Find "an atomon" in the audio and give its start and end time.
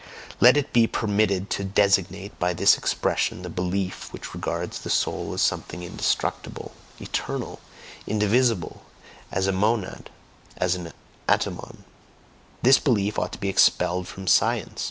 10.73-11.83